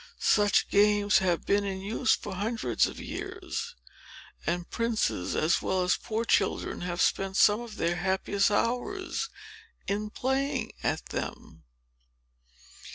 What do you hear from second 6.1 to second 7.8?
children have spent some of